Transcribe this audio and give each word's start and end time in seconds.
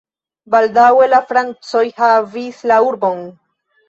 Baldaŭe 0.53 1.03
la 1.11 1.19
francoj 1.31 1.83
havis 2.05 2.63
la 2.73 2.79
urbon. 2.87 3.23